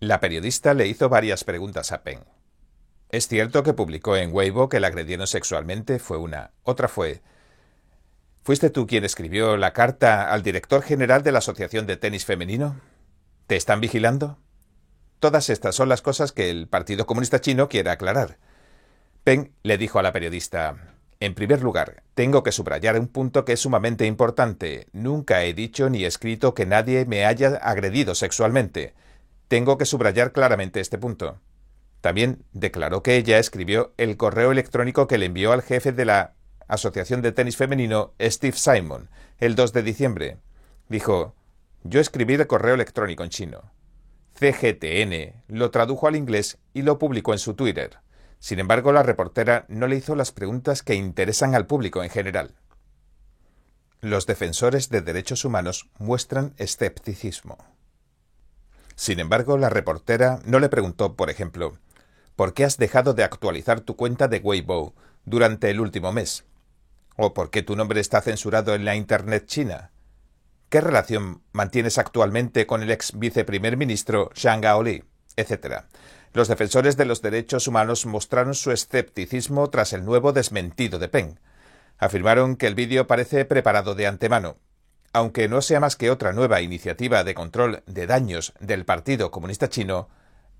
La 0.00 0.20
periodista 0.20 0.74
le 0.74 0.86
hizo 0.86 1.08
varias 1.08 1.44
preguntas 1.44 1.92
a 1.92 2.02
Peng. 2.02 2.24
¿Es 3.10 3.28
cierto 3.28 3.62
que 3.62 3.74
publicó 3.74 4.16
en 4.16 4.32
Weibo 4.32 4.68
que 4.68 4.80
la 4.80 4.86
agredieron 4.86 5.26
sexualmente? 5.26 5.98
Fue 5.98 6.18
una. 6.18 6.52
Otra 6.62 6.88
fue. 6.88 7.22
¿Fuiste 8.44 8.68
tú 8.68 8.86
quien 8.86 9.04
escribió 9.04 9.56
la 9.56 9.72
carta 9.72 10.30
al 10.30 10.42
director 10.42 10.82
general 10.82 11.22
de 11.22 11.32
la 11.32 11.38
Asociación 11.38 11.86
de 11.86 11.96
Tenis 11.96 12.26
Femenino? 12.26 12.78
¿Te 13.46 13.56
están 13.56 13.80
vigilando? 13.80 14.38
Todas 15.18 15.48
estas 15.48 15.74
son 15.74 15.88
las 15.88 16.02
cosas 16.02 16.30
que 16.32 16.50
el 16.50 16.68
Partido 16.68 17.06
Comunista 17.06 17.40
Chino 17.40 17.70
quiere 17.70 17.88
aclarar. 17.88 18.36
Peng 19.24 19.52
le 19.62 19.78
dijo 19.78 19.98
a 19.98 20.02
la 20.02 20.12
periodista 20.12 20.76
En 21.20 21.34
primer 21.34 21.62
lugar, 21.62 22.02
tengo 22.14 22.42
que 22.42 22.52
subrayar 22.52 23.00
un 23.00 23.08
punto 23.08 23.46
que 23.46 23.54
es 23.54 23.60
sumamente 23.60 24.04
importante. 24.04 24.88
Nunca 24.92 25.42
he 25.42 25.54
dicho 25.54 25.88
ni 25.88 26.04
escrito 26.04 26.52
que 26.52 26.66
nadie 26.66 27.06
me 27.06 27.24
haya 27.24 27.56
agredido 27.56 28.14
sexualmente. 28.14 28.92
Tengo 29.48 29.78
que 29.78 29.86
subrayar 29.86 30.32
claramente 30.32 30.80
este 30.80 30.98
punto. 30.98 31.40
También 32.02 32.44
declaró 32.52 33.02
que 33.02 33.16
ella 33.16 33.38
escribió 33.38 33.94
el 33.96 34.18
correo 34.18 34.52
electrónico 34.52 35.06
que 35.06 35.16
le 35.16 35.24
envió 35.24 35.52
al 35.52 35.62
jefe 35.62 35.92
de 35.92 36.04
la 36.04 36.34
Asociación 36.68 37.22
de 37.22 37.32
Tenis 37.32 37.56
Femenino, 37.56 38.14
Steve 38.20 38.56
Simon, 38.56 39.10
el 39.38 39.54
2 39.54 39.72
de 39.72 39.82
diciembre. 39.82 40.38
Dijo, 40.88 41.34
yo 41.82 42.00
escribí 42.00 42.34
el 42.34 42.46
correo 42.46 42.74
electrónico 42.74 43.22
en 43.24 43.30
chino. 43.30 43.72
CGTN 44.34 45.44
lo 45.48 45.70
tradujo 45.70 46.08
al 46.08 46.16
inglés 46.16 46.58
y 46.72 46.82
lo 46.82 46.98
publicó 46.98 47.32
en 47.32 47.38
su 47.38 47.54
Twitter. 47.54 47.98
Sin 48.38 48.58
embargo, 48.58 48.92
la 48.92 49.02
reportera 49.02 49.64
no 49.68 49.86
le 49.86 49.96
hizo 49.96 50.16
las 50.16 50.32
preguntas 50.32 50.82
que 50.82 50.94
interesan 50.94 51.54
al 51.54 51.66
público 51.66 52.02
en 52.02 52.10
general. 52.10 52.54
Los 54.00 54.26
defensores 54.26 54.90
de 54.90 55.00
derechos 55.00 55.44
humanos 55.44 55.88
muestran 55.98 56.54
escepticismo. 56.58 57.58
Sin 58.96 59.18
embargo, 59.18 59.56
la 59.56 59.70
reportera 59.70 60.40
no 60.44 60.58
le 60.58 60.68
preguntó, 60.68 61.14
por 61.16 61.30
ejemplo, 61.30 61.78
¿por 62.36 62.54
qué 62.54 62.64
has 62.64 62.76
dejado 62.76 63.14
de 63.14 63.24
actualizar 63.24 63.80
tu 63.80 63.96
cuenta 63.96 64.28
de 64.28 64.38
Weibo 64.38 64.94
durante 65.24 65.70
el 65.70 65.80
último 65.80 66.12
mes? 66.12 66.44
¿O 67.16 67.34
por 67.34 67.50
qué 67.50 67.62
tu 67.62 67.76
nombre 67.76 68.00
está 68.00 68.20
censurado 68.20 68.74
en 68.74 68.84
la 68.84 68.96
Internet 68.96 69.46
china? 69.46 69.92
¿Qué 70.68 70.80
relación 70.80 71.42
mantienes 71.52 71.98
actualmente 71.98 72.66
con 72.66 72.82
el 72.82 72.90
ex 72.90 73.18
viceprimer 73.18 73.76
ministro 73.76 74.30
Zhang 74.34 74.60
Gaoli? 74.60 75.04
etcétera. 75.36 75.86
Los 76.32 76.48
defensores 76.48 76.96
de 76.96 77.04
los 77.04 77.22
derechos 77.22 77.68
humanos 77.68 78.06
mostraron 78.06 78.54
su 78.54 78.72
escepticismo 78.72 79.70
tras 79.70 79.92
el 79.92 80.04
nuevo 80.04 80.32
desmentido 80.32 80.98
de 80.98 81.08
Peng. 81.08 81.38
Afirmaron 81.98 82.56
que 82.56 82.66
el 82.66 82.74
vídeo 82.74 83.06
parece 83.06 83.44
preparado 83.44 83.94
de 83.94 84.06
antemano. 84.06 84.56
Aunque 85.12 85.48
no 85.48 85.62
sea 85.62 85.78
más 85.78 85.94
que 85.94 86.10
otra 86.10 86.32
nueva 86.32 86.60
iniciativa 86.60 87.22
de 87.22 87.34
control 87.34 87.84
de 87.86 88.08
daños 88.08 88.52
del 88.58 88.84
Partido 88.84 89.30
Comunista 89.30 89.68
Chino, 89.68 90.08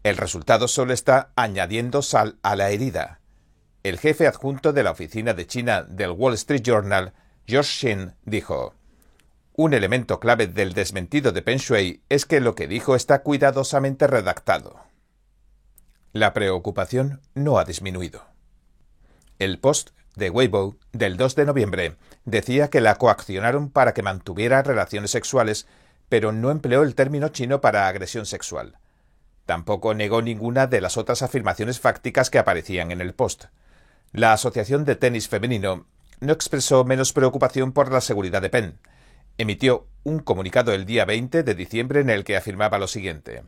el 0.04 0.16
resultado 0.16 0.68
solo 0.68 0.92
está 0.92 1.32
añadiendo 1.34 2.02
sal 2.02 2.38
a 2.42 2.54
la 2.54 2.70
herida. 2.70 3.20
El 3.84 3.98
jefe 3.98 4.26
adjunto 4.26 4.72
de 4.72 4.82
la 4.82 4.92
oficina 4.92 5.34
de 5.34 5.46
China 5.46 5.82
del 5.82 6.12
Wall 6.12 6.32
Street 6.32 6.62
Journal, 6.62 7.12
George 7.46 7.70
Shin, 7.70 8.14
dijo 8.24 8.72
Un 9.52 9.74
elemento 9.74 10.20
clave 10.20 10.46
del 10.46 10.72
desmentido 10.72 11.32
de 11.32 11.42
Peng 11.42 11.58
Shui 11.58 12.02
es 12.08 12.24
que 12.24 12.40
lo 12.40 12.54
que 12.54 12.66
dijo 12.66 12.96
está 12.96 13.18
cuidadosamente 13.18 14.06
redactado. 14.06 14.80
La 16.14 16.32
preocupación 16.32 17.20
no 17.34 17.58
ha 17.58 17.66
disminuido. 17.66 18.24
El 19.38 19.58
post 19.58 19.90
de 20.16 20.30
Weibo 20.30 20.76
del 20.92 21.18
2 21.18 21.34
de 21.34 21.44
noviembre 21.44 21.96
decía 22.24 22.70
que 22.70 22.80
la 22.80 22.94
coaccionaron 22.94 23.68
para 23.68 23.92
que 23.92 24.02
mantuviera 24.02 24.62
relaciones 24.62 25.10
sexuales, 25.10 25.66
pero 26.08 26.32
no 26.32 26.50
empleó 26.50 26.84
el 26.84 26.94
término 26.94 27.28
chino 27.28 27.60
para 27.60 27.86
agresión 27.86 28.24
sexual. 28.24 28.78
Tampoco 29.44 29.92
negó 29.92 30.22
ninguna 30.22 30.66
de 30.66 30.80
las 30.80 30.96
otras 30.96 31.20
afirmaciones 31.20 31.80
fácticas 31.80 32.30
que 32.30 32.38
aparecían 32.38 32.90
en 32.90 33.02
el 33.02 33.12
post. 33.12 33.44
La 34.14 34.32
Asociación 34.32 34.86
de 34.86 34.96
Tenis 34.96 35.28
Femenino 35.28 35.86
no 36.20 36.32
expresó 36.32 36.86
menos 36.86 37.12
preocupación 37.12 37.72
por 37.72 37.92
la 37.92 38.00
seguridad 38.00 38.40
de 38.40 38.48
Penn. 38.48 38.78
Emitió 39.36 39.86
un 40.04 40.20
comunicado 40.20 40.72
el 40.72 40.86
día 40.86 41.04
20 41.04 41.42
de 41.42 41.54
diciembre 41.54 42.00
en 42.00 42.08
el 42.08 42.24
que 42.24 42.38
afirmaba 42.38 42.78
lo 42.78 42.88
siguiente 42.88 43.42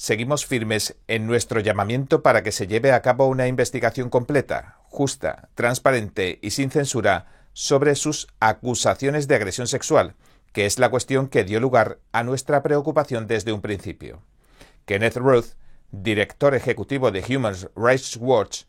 seguimos 0.00 0.46
firmes 0.46 0.96
en 1.08 1.26
nuestro 1.26 1.60
llamamiento 1.60 2.22
para 2.22 2.42
que 2.42 2.52
se 2.52 2.66
lleve 2.66 2.92
a 2.92 3.02
cabo 3.02 3.26
una 3.26 3.48
investigación 3.48 4.08
completa, 4.08 4.78
justa, 4.84 5.50
transparente 5.54 6.38
y 6.40 6.52
sin 6.52 6.70
censura 6.70 7.26
sobre 7.52 7.94
sus 7.94 8.26
acusaciones 8.40 9.28
de 9.28 9.34
agresión 9.34 9.66
sexual, 9.66 10.14
que 10.54 10.64
es 10.64 10.78
la 10.78 10.88
cuestión 10.88 11.28
que 11.28 11.44
dio 11.44 11.60
lugar 11.60 11.98
a 12.12 12.22
nuestra 12.22 12.62
preocupación 12.62 13.26
desde 13.26 13.52
un 13.52 13.60
principio. 13.60 14.22
Kenneth 14.86 15.18
Ruth, 15.18 15.48
director 15.90 16.54
ejecutivo 16.54 17.10
de 17.10 17.22
Human 17.36 17.54
Rights 17.76 18.16
Watch, 18.16 18.62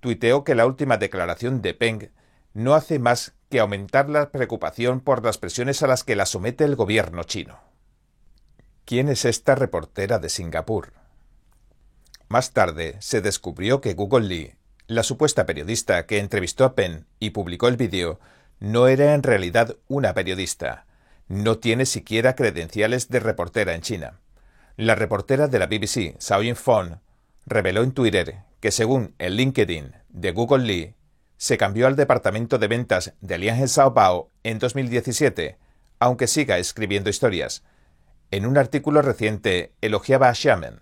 tuiteó 0.00 0.44
que 0.44 0.54
la 0.54 0.66
última 0.66 0.96
declaración 0.96 1.62
de 1.62 1.74
Peng 1.74 2.10
no 2.54 2.74
hace 2.74 2.98
más 2.98 3.34
que 3.48 3.60
aumentar 3.60 4.08
la 4.08 4.30
preocupación 4.30 5.00
por 5.00 5.24
las 5.24 5.38
presiones 5.38 5.82
a 5.82 5.86
las 5.86 6.04
que 6.04 6.16
la 6.16 6.26
somete 6.26 6.64
el 6.64 6.76
gobierno 6.76 7.22
chino. 7.24 7.60
¿Quién 8.84 9.08
es 9.08 9.24
esta 9.24 9.54
reportera 9.54 10.18
de 10.18 10.28
Singapur? 10.28 10.92
Más 12.28 12.52
tarde 12.52 12.96
se 13.00 13.20
descubrió 13.20 13.80
que 13.80 13.94
Google 13.94 14.26
Lee, 14.26 14.54
la 14.86 15.02
supuesta 15.02 15.46
periodista 15.46 16.06
que 16.06 16.18
entrevistó 16.18 16.64
a 16.64 16.74
Penn 16.74 17.06
y 17.18 17.30
publicó 17.30 17.68
el 17.68 17.76
vídeo, 17.76 18.20
no 18.60 18.88
era 18.88 19.14
en 19.14 19.22
realidad 19.22 19.76
una 19.88 20.14
periodista. 20.14 20.86
No 21.28 21.58
tiene 21.58 21.86
siquiera 21.86 22.34
credenciales 22.34 23.08
de 23.08 23.20
reportera 23.20 23.74
en 23.74 23.82
China. 23.82 24.20
La 24.76 24.94
reportera 24.94 25.48
de 25.48 25.58
la 25.58 25.66
BBC, 25.66 26.18
Xiaoyin 26.18 26.56
Fong, 26.56 26.96
reveló 27.48 27.82
en 27.82 27.92
Twitter 27.92 28.42
que 28.60 28.70
según 28.70 29.14
el 29.18 29.36
LinkedIn 29.36 29.94
de 30.08 30.32
Google 30.32 30.64
Lee, 30.64 30.94
se 31.36 31.56
cambió 31.56 31.86
al 31.86 31.96
departamento 31.96 32.58
de 32.58 32.66
ventas 32.66 33.14
de 33.20 33.38
Lianhe 33.38 33.68
Sao 33.68 34.30
en 34.42 34.58
2017, 34.58 35.56
aunque 36.00 36.26
siga 36.26 36.58
escribiendo 36.58 37.10
historias, 37.10 37.62
en 38.30 38.44
un 38.44 38.58
artículo 38.58 39.02
reciente 39.02 39.72
elogiaba 39.80 40.28
a 40.28 40.34
Xiamen, 40.34 40.80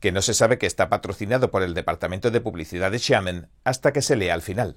que 0.00 0.12
no 0.12 0.22
se 0.22 0.34
sabe 0.34 0.58
que 0.58 0.66
está 0.66 0.88
patrocinado 0.88 1.50
por 1.50 1.62
el 1.62 1.74
Departamento 1.74 2.30
de 2.30 2.40
Publicidad 2.40 2.90
de 2.90 2.98
Xiamen 2.98 3.48
hasta 3.64 3.92
que 3.92 4.02
se 4.02 4.16
lea 4.16 4.34
al 4.34 4.42
final. 4.42 4.76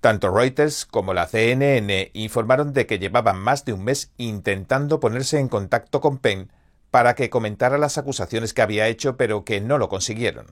Tanto 0.00 0.30
Reuters 0.30 0.86
como 0.86 1.12
la 1.12 1.26
CNN 1.26 2.10
informaron 2.14 2.72
de 2.72 2.86
que 2.86 2.98
llevaban 2.98 3.38
más 3.38 3.64
de 3.64 3.72
un 3.72 3.84
mes 3.84 4.12
intentando 4.16 5.00
ponerse 5.00 5.38
en 5.38 5.48
contacto 5.48 6.00
con 6.00 6.18
Peng 6.18 6.48
para 6.90 7.14
que 7.14 7.30
comentara 7.30 7.78
las 7.78 7.98
acusaciones 7.98 8.54
que 8.54 8.62
había 8.62 8.88
hecho, 8.88 9.16
pero 9.16 9.44
que 9.44 9.60
no 9.60 9.78
lo 9.78 9.88
consiguieron. 9.88 10.46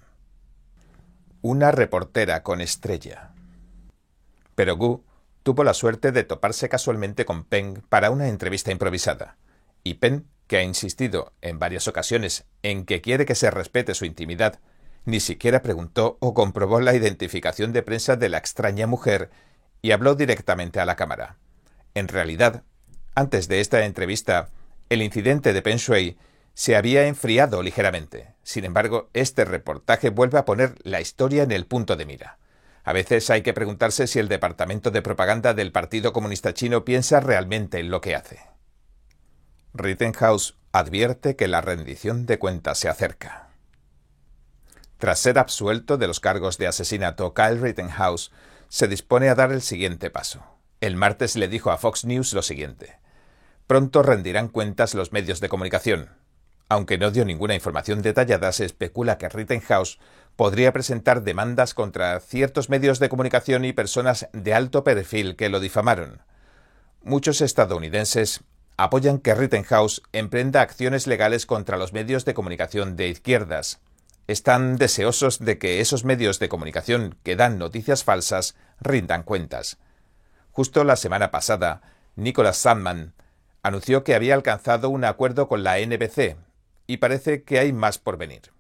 Una 1.43 1.71
reportera 1.71 2.43
con 2.43 2.61
estrella. 2.61 3.33
Pero 4.55 4.77
Gu 4.77 5.05
tuvo 5.43 5.65
la 5.65 5.75
suerte 5.75 6.13
de 6.13 6.25
toparse 6.25 6.69
casualmente 6.69 7.25
con 7.25 7.45
Peng 7.45 7.83
para 7.89 8.11
una 8.11 8.29
entrevista 8.29 8.73
improvisada, 8.73 9.37
y 9.85 9.95
Peng 9.95 10.25
que 10.47 10.59
ha 10.59 10.63
insistido 10.63 11.33
en 11.41 11.59
varias 11.59 11.89
ocasiones 11.89 12.45
en 12.63 12.85
que 12.85 13.01
quiere 13.01 13.27
que 13.27 13.35
se 13.35 13.51
respete 13.51 13.95
su 13.95 14.05
intimidad, 14.05 14.61
ni 15.05 15.21
siquiera 15.21 15.63
preguntó 15.63 16.19
o 16.21 16.35
comprobó 16.35 16.81
la 16.81 16.95
identificación 16.95 17.73
de 17.73 17.83
prensa 17.83 18.17
de 18.17 18.29
la 18.29 18.39
extraña 18.39 18.87
mujer 18.87 19.31
y 19.83 19.93
habló 19.93 20.15
directamente 20.15 20.81
a 20.81 20.85
la 20.85 20.97
cámara. 20.97 21.37
En 21.95 22.09
realidad, 22.09 22.65
antes 23.15 23.49
de 23.49 23.61
esta 23.61 23.85
entrevista, 23.85 24.51
el 24.89 25.03
incidente 25.03 25.53
de 25.53 25.63
Peng 25.63 25.79
Shui 25.79 26.17
se 26.55 26.77
había 26.77 27.07
enfriado 27.07 27.63
ligeramente. 27.63 28.35
Sin 28.43 28.65
embargo, 28.65 29.11
este 29.13 29.45
reportaje 29.45 30.11
vuelve 30.11 30.39
a 30.39 30.45
poner 30.45 30.75
la 30.83 31.01
historia 31.01 31.43
en 31.43 31.53
el 31.53 31.67
punto 31.67 31.97
de 31.97 32.07
mira. 32.07 32.39
A 32.85 32.93
veces 32.93 33.29
hay 33.31 33.43
que 33.43 33.53
preguntarse 33.53 34.07
si 34.07 34.21
el 34.21 34.29
departamento 34.29 34.91
de 34.91 35.03
propaganda 35.03 35.55
del 35.55 35.73
Partido 35.73 36.13
Comunista 36.13 36.55
Chino 36.55 36.85
piensa 36.85 37.21
realmente 37.21 37.81
en 37.81 37.91
lo 37.91 38.01
que 38.01 38.15
hace. 38.15 38.41
Rittenhouse 39.75 40.55
advierte 40.73 41.37
que 41.37 41.49
la 41.49 41.61
rendición 41.61 42.27
de 42.27 42.39
cuentas 42.39 42.79
se 42.79 42.89
acerca. 42.89 43.49
Tras 44.99 45.19
ser 45.19 45.39
absuelto 45.39 45.99
de 45.99 46.07
los 46.07 46.21
cargos 46.21 46.59
de 46.59 46.69
asesinato, 46.69 47.35
Kyle 47.35 47.61
Rittenhouse 47.61 48.31
se 48.69 48.89
dispone 48.89 49.29
a 49.29 49.35
dar 49.35 49.53
el 49.53 49.63
siguiente 49.63 50.09
paso. 50.09 50.45
El 50.81 50.97
martes 50.97 51.37
le 51.37 51.49
dijo 51.49 51.71
a 51.71 51.79
Fox 51.79 52.05
News 52.05 52.33
lo 52.33 52.43
siguiente. 52.43 52.99
Pronto 53.67 54.05
rendirán 54.05 54.49
cuentas 54.49 54.95
los 54.95 55.13
medios 55.13 55.41
de 55.41 55.49
comunicación. 55.49 56.11
Aunque 56.69 56.99
no 56.99 57.11
dio 57.11 57.25
ninguna 57.25 57.55
información 57.55 58.01
detallada, 58.01 58.53
se 58.53 58.65
especula 58.65 59.19
que 59.19 59.29
Rittenhouse 59.29 59.99
podría 60.37 60.73
presentar 60.73 61.23
demandas 61.23 61.75
contra 61.75 62.19
ciertos 62.21 62.69
medios 62.69 63.01
de 63.01 63.09
comunicación 63.09 63.65
y 63.65 63.73
personas 63.73 64.29
de 64.33 64.55
alto 64.55 64.85
perfil 64.85 65.35
que 65.35 65.49
lo 65.49 65.59
difamaron. 65.59 66.23
Muchos 67.03 67.41
estadounidenses 67.41 68.45
apoyan 68.77 69.19
que 69.19 69.35
Rittenhouse 69.35 70.03
emprenda 70.13 70.61
acciones 70.61 71.09
legales 71.09 71.45
contra 71.45 71.77
los 71.77 71.93
medios 71.93 72.25
de 72.25 72.35
comunicación 72.35 72.97
de 72.97 73.09
izquierdas. 73.09 73.81
Están 74.29 74.77
deseosos 74.77 75.41
de 75.41 75.59
que 75.59 75.81
esos 75.81 76.05
medios 76.05 76.39
de 76.39 76.49
comunicación 76.49 77.17
que 77.25 77.37
dan 77.37 77.59
noticias 77.59 78.05
falsas 78.05 78.57
rindan 78.81 79.23
cuentas. 79.25 79.79
Justo 80.53 80.85
la 80.85 80.97
semana 80.97 81.31
pasada, 81.31 81.83
Nicholas 82.17 82.57
Sandman 82.59 83.15
anunció 83.67 84.05
que 84.05 84.15
había 84.15 84.35
alcanzado 84.35 84.91
un 84.91 85.05
acuerdo 85.05 85.49
con 85.49 85.65
la 85.65 85.79
NBC 85.81 86.37
y 86.87 86.99
parece 86.99 87.43
que 87.43 87.59
hay 87.59 87.73
más 87.73 87.99
por 87.99 88.17
venir. 88.17 88.53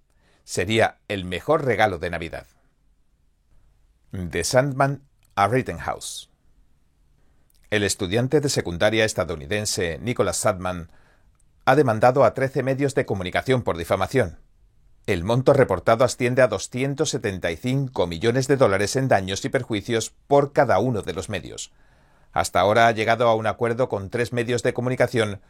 Sería 0.42 0.98
el 1.06 1.24
mejor 1.24 1.64
regalo 1.64 1.98
de 1.98 2.10
Navidad. 2.10 2.48
De 4.10 4.42
Sandman 4.42 5.02
a 5.36 5.46
Rittenhouse. 5.46 6.28
El 7.70 7.84
estudiante 7.84 8.40
de 8.40 8.48
secundaria 8.48 9.04
estadounidense 9.04 9.98
Nicholas 10.00 10.38
Sadman 10.38 10.90
ha 11.66 11.76
demandado 11.76 12.24
a 12.24 12.34
13 12.34 12.64
medios 12.64 12.96
de 12.96 13.06
comunicación 13.06 13.62
por 13.62 13.76
difamación. 13.76 14.40
El 15.06 15.22
monto 15.22 15.52
reportado 15.52 16.04
asciende 16.04 16.42
a 16.42 16.48
275 16.48 18.08
millones 18.08 18.48
de 18.48 18.56
dólares 18.56 18.96
en 18.96 19.06
daños 19.06 19.44
y 19.44 19.50
perjuicios 19.50 20.10
por 20.26 20.52
cada 20.52 20.80
uno 20.80 21.02
de 21.02 21.12
los 21.12 21.28
medios. 21.28 21.70
Hasta 22.32 22.60
ahora 22.60 22.86
ha 22.86 22.92
llegado 22.92 23.28
a 23.28 23.34
un 23.34 23.46
acuerdo 23.46 23.88
con 23.88 24.10
tres 24.10 24.32
medios 24.32 24.62
de 24.62 24.74
comunicación 24.74 25.40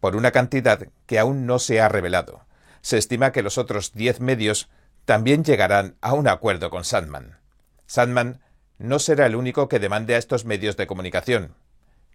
por 0.00 0.16
una 0.16 0.32
cantidad 0.32 0.88
que 1.06 1.18
aún 1.18 1.46
no 1.46 1.58
se 1.58 1.80
ha 1.80 1.88
revelado. 1.88 2.44
Se 2.80 2.98
estima 2.98 3.32
que 3.32 3.42
los 3.42 3.58
otros 3.58 3.92
10 3.92 4.20
medios 4.20 4.68
también 5.04 5.44
llegarán 5.44 5.96
a 6.00 6.14
un 6.14 6.28
acuerdo 6.28 6.70
con 6.70 6.84
Sandman. 6.84 7.38
Sandman 7.86 8.40
no 8.78 8.98
será 8.98 9.26
el 9.26 9.36
único 9.36 9.68
que 9.68 9.78
demande 9.78 10.14
a 10.14 10.18
estos 10.18 10.44
medios 10.44 10.76
de 10.76 10.86
comunicación. 10.86 11.54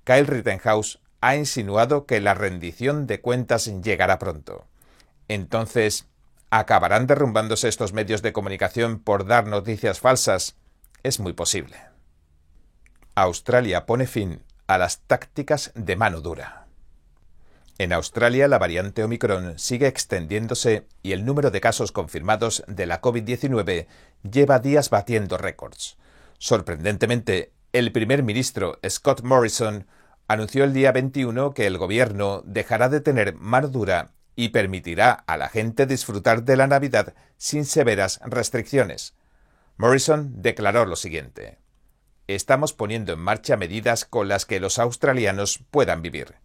Kyle 0.03 0.27
Rittenhouse 0.27 0.99
ha 1.21 1.35
insinuado 1.35 2.05
que 2.05 2.19
la 2.19 2.33
rendición 2.33 3.07
de 3.07 3.21
cuentas 3.21 3.71
llegará 3.81 4.19
pronto. 4.19 4.65
Entonces, 5.29 6.07
¿Acabarán 6.49 7.07
derrumbándose 7.07 7.67
estos 7.67 7.91
medios 7.91 8.21
de 8.21 8.31
comunicación 8.31 8.99
por 8.99 9.25
dar 9.25 9.47
noticias 9.47 9.99
falsas? 9.99 10.55
Es 11.03 11.19
muy 11.19 11.33
posible. 11.33 11.77
Australia 13.19 13.87
pone 13.87 14.05
fin 14.05 14.43
a 14.67 14.77
las 14.77 14.99
tácticas 14.99 15.71
de 15.73 15.95
mano 15.95 16.21
dura. 16.21 16.67
En 17.79 17.91
Australia 17.91 18.47
la 18.47 18.59
variante 18.59 19.03
Omicron 19.03 19.57
sigue 19.57 19.87
extendiéndose 19.87 20.85
y 21.01 21.13
el 21.13 21.25
número 21.25 21.49
de 21.49 21.59
casos 21.59 21.91
confirmados 21.91 22.63
de 22.67 22.85
la 22.85 23.01
COVID-19 23.01 23.87
lleva 24.21 24.59
días 24.59 24.91
batiendo 24.91 25.39
récords. 25.39 25.97
Sorprendentemente, 26.37 27.53
el 27.73 27.91
primer 27.91 28.21
ministro 28.21 28.77
Scott 28.87 29.23
Morrison 29.23 29.87
anunció 30.27 30.63
el 30.63 30.73
día 30.73 30.91
21 30.91 31.55
que 31.55 31.65
el 31.65 31.79
gobierno 31.79 32.43
dejará 32.45 32.87
de 32.87 33.01
tener 33.01 33.33
mano 33.33 33.69
dura 33.69 34.11
y 34.35 34.49
permitirá 34.49 35.11
a 35.11 35.37
la 35.37 35.49
gente 35.49 35.87
disfrutar 35.87 36.43
de 36.43 36.55
la 36.55 36.67
Navidad 36.67 37.15
sin 37.37 37.65
severas 37.65 38.19
restricciones. 38.23 39.15
Morrison 39.75 40.39
declaró 40.43 40.85
lo 40.85 40.95
siguiente. 40.95 41.57
Estamos 42.27 42.73
poniendo 42.73 43.13
en 43.13 43.19
marcha 43.19 43.55
medidas 43.55 44.03
con 44.03 44.27
las 44.27 44.45
que 44.45 44.59
los 44.59 44.79
australianos 44.79 45.63
puedan 45.71 46.01
vivir. 46.01 46.35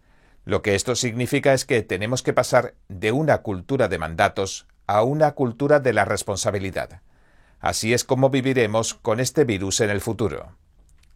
Lo 0.44 0.62
que 0.62 0.76
esto 0.76 0.94
significa 0.94 1.54
es 1.54 1.64
que 1.64 1.82
tenemos 1.82 2.22
que 2.22 2.32
pasar 2.32 2.74
de 2.88 3.10
una 3.10 3.38
cultura 3.38 3.88
de 3.88 3.98
mandatos 3.98 4.68
a 4.86 5.02
una 5.02 5.32
cultura 5.32 5.80
de 5.80 5.92
la 5.92 6.04
responsabilidad. 6.04 7.02
Así 7.58 7.92
es 7.94 8.04
como 8.04 8.30
viviremos 8.30 8.94
con 8.94 9.18
este 9.18 9.42
virus 9.42 9.80
en 9.80 9.90
el 9.90 10.00
futuro. 10.00 10.56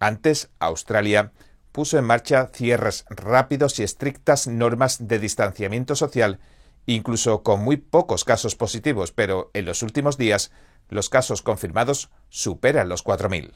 Antes, 0.01 0.51
Australia 0.59 1.31
puso 1.71 1.97
en 1.97 2.05
marcha 2.05 2.51
cierres 2.53 3.05
rápidos 3.09 3.79
y 3.79 3.85
estrictas 3.85 4.49
normas 4.49 5.07
de 5.07 5.21
distanciamiento 5.21 5.95
social, 5.95 6.41
incluso 6.87 7.45
con 7.45 7.63
muy 7.63 7.77
pocos 7.77 8.25
casos 8.25 8.57
positivos, 8.57 9.13
pero 9.13 9.51
en 9.55 9.65
los 9.65 9.83
últimos 9.83 10.19
días 10.19 10.51
los 10.89 11.09
casos 11.09 11.43
confirmados 11.43 12.11
superan 12.31 12.89
los 12.89 13.05
4.000. 13.05 13.53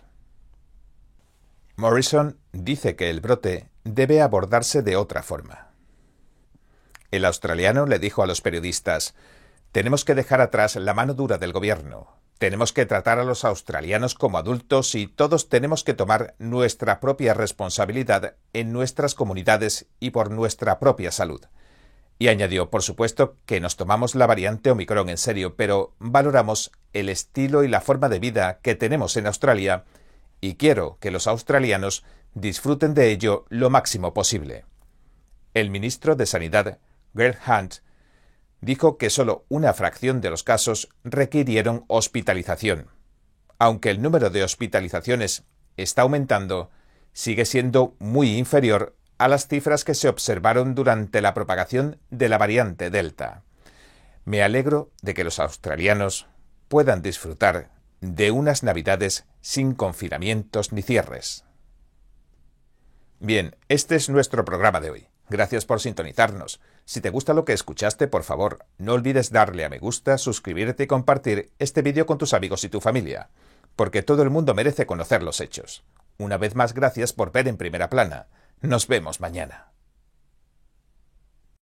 Morrison 1.80 2.38
dice 2.52 2.94
que 2.94 3.08
el 3.08 3.22
brote 3.22 3.70
debe 3.84 4.20
abordarse 4.20 4.82
de 4.82 4.96
otra 4.96 5.22
forma. 5.22 5.70
El 7.10 7.24
australiano 7.24 7.86
le 7.86 7.98
dijo 7.98 8.22
a 8.22 8.26
los 8.26 8.42
periodistas 8.42 9.14
Tenemos 9.72 10.04
que 10.04 10.14
dejar 10.14 10.42
atrás 10.42 10.76
la 10.76 10.92
mano 10.92 11.14
dura 11.14 11.38
del 11.38 11.54
gobierno. 11.54 12.20
Tenemos 12.38 12.74
que 12.74 12.84
tratar 12.84 13.18
a 13.18 13.24
los 13.24 13.46
australianos 13.46 14.14
como 14.14 14.36
adultos 14.36 14.94
y 14.94 15.06
todos 15.06 15.48
tenemos 15.48 15.82
que 15.82 15.94
tomar 15.94 16.34
nuestra 16.38 17.00
propia 17.00 17.32
responsabilidad 17.32 18.34
en 18.52 18.72
nuestras 18.72 19.14
comunidades 19.14 19.86
y 20.00 20.10
por 20.10 20.30
nuestra 20.30 20.78
propia 20.78 21.10
salud. 21.10 21.40
Y 22.18 22.28
añadió, 22.28 22.68
por 22.68 22.82
supuesto, 22.82 23.36
que 23.46 23.60
nos 23.60 23.76
tomamos 23.76 24.14
la 24.14 24.26
variante 24.26 24.70
Omicron 24.70 25.08
en 25.08 25.16
serio, 25.16 25.56
pero 25.56 25.94
valoramos 25.98 26.72
el 26.92 27.08
estilo 27.08 27.64
y 27.64 27.68
la 27.68 27.80
forma 27.80 28.10
de 28.10 28.18
vida 28.18 28.58
que 28.60 28.74
tenemos 28.74 29.16
en 29.16 29.26
Australia 29.26 29.84
y 30.40 30.54
quiero 30.54 30.98
que 31.00 31.10
los 31.10 31.26
australianos 31.26 32.04
disfruten 32.34 32.94
de 32.94 33.10
ello 33.10 33.44
lo 33.48 33.70
máximo 33.70 34.14
posible. 34.14 34.64
El 35.54 35.70
ministro 35.70 36.16
de 36.16 36.26
Sanidad, 36.26 36.78
Greg 37.12 37.38
Hunt, 37.46 37.76
dijo 38.60 38.98
que 38.98 39.10
solo 39.10 39.44
una 39.48 39.72
fracción 39.72 40.20
de 40.20 40.30
los 40.30 40.42
casos 40.42 40.88
requirieron 41.02 41.84
hospitalización. 41.88 42.88
Aunque 43.58 43.90
el 43.90 44.00
número 44.00 44.30
de 44.30 44.44
hospitalizaciones 44.44 45.44
está 45.76 46.02
aumentando, 46.02 46.70
sigue 47.12 47.44
siendo 47.44 47.94
muy 47.98 48.36
inferior 48.36 48.96
a 49.18 49.28
las 49.28 49.48
cifras 49.48 49.84
que 49.84 49.94
se 49.94 50.08
observaron 50.08 50.74
durante 50.74 51.20
la 51.20 51.34
propagación 51.34 51.98
de 52.10 52.28
la 52.28 52.38
variante 52.38 52.90
Delta. 52.90 53.42
Me 54.24 54.42
alegro 54.42 54.90
de 55.02 55.14
que 55.14 55.24
los 55.24 55.38
australianos 55.38 56.26
puedan 56.68 57.02
disfrutar 57.02 57.70
de 58.00 58.30
unas 58.30 58.62
navidades 58.62 59.26
sin 59.40 59.74
confinamientos 59.74 60.72
ni 60.72 60.82
cierres. 60.82 61.44
Bien, 63.18 63.56
este 63.68 63.96
es 63.96 64.08
nuestro 64.08 64.44
programa 64.44 64.80
de 64.80 64.90
hoy. 64.90 65.08
Gracias 65.28 65.64
por 65.64 65.80
sintonizarnos. 65.80 66.60
Si 66.84 67.00
te 67.00 67.10
gusta 67.10 67.34
lo 67.34 67.44
que 67.44 67.52
escuchaste, 67.52 68.08
por 68.08 68.24
favor, 68.24 68.64
no 68.78 68.94
olvides 68.94 69.30
darle 69.30 69.64
a 69.64 69.68
me 69.68 69.78
gusta, 69.78 70.18
suscribirte 70.18 70.84
y 70.84 70.86
compartir 70.86 71.52
este 71.58 71.82
vídeo 71.82 72.04
con 72.06 72.18
tus 72.18 72.34
amigos 72.34 72.64
y 72.64 72.68
tu 72.68 72.80
familia, 72.80 73.30
porque 73.76 74.02
todo 74.02 74.22
el 74.22 74.30
mundo 74.30 74.54
merece 74.54 74.86
conocer 74.86 75.22
los 75.22 75.40
hechos. 75.40 75.84
Una 76.18 76.36
vez 76.36 76.56
más, 76.56 76.74
gracias 76.74 77.12
por 77.12 77.30
ver 77.30 77.46
en 77.46 77.56
primera 77.56 77.88
plana. 77.88 78.26
Nos 78.60 78.88
vemos 78.88 79.20
mañana. 79.20 79.70